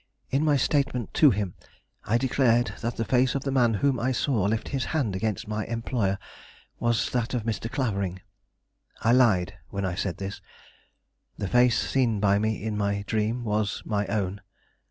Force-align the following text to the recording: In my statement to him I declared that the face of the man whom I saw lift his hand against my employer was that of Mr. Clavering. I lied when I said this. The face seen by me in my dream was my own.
In 0.31 0.43
my 0.43 0.57
statement 0.57 1.13
to 1.13 1.29
him 1.29 1.53
I 2.05 2.17
declared 2.17 2.73
that 2.81 2.95
the 2.97 3.05
face 3.05 3.35
of 3.35 3.43
the 3.43 3.51
man 3.51 3.75
whom 3.75 3.99
I 3.99 4.11
saw 4.11 4.45
lift 4.45 4.69
his 4.69 4.85
hand 4.97 5.15
against 5.15 5.47
my 5.47 5.63
employer 5.67 6.17
was 6.79 7.11
that 7.11 7.35
of 7.35 7.43
Mr. 7.43 7.71
Clavering. 7.71 8.19
I 9.03 9.11
lied 9.11 9.59
when 9.69 9.85
I 9.85 9.93
said 9.93 10.17
this. 10.17 10.41
The 11.37 11.47
face 11.47 11.77
seen 11.77 12.19
by 12.19 12.39
me 12.39 12.63
in 12.63 12.75
my 12.79 13.03
dream 13.05 13.43
was 13.43 13.83
my 13.85 14.07
own. 14.07 14.41